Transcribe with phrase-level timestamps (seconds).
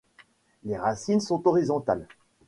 [0.63, 2.07] Les racines sont horizontales.